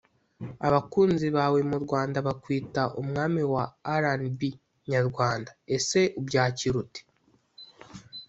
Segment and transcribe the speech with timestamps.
[0.67, 3.63] Abakunzi bawe mu Rwanda bakwita Umwami wa
[4.01, 4.41] R’N’B
[4.91, 7.01] nyarwanda ese ubyakira ute